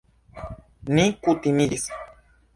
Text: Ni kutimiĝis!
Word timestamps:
Ni 0.97 1.05
kutimiĝis! 1.27 1.87